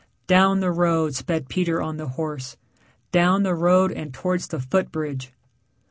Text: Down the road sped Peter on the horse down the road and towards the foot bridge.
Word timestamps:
Down 0.25 0.61
the 0.61 0.71
road 0.71 1.13
sped 1.13 1.47
Peter 1.47 1.79
on 1.79 1.97
the 1.97 2.07
horse 2.07 2.57
down 3.11 3.43
the 3.43 3.53
road 3.53 3.91
and 3.91 4.11
towards 4.11 4.47
the 4.47 4.59
foot 4.59 4.91
bridge. 4.91 5.31